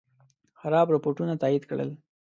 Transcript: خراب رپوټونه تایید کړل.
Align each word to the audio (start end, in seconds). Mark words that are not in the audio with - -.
خراب 0.59 0.87
رپوټونه 0.95 1.33
تایید 1.41 1.63
کړل. 1.69 1.89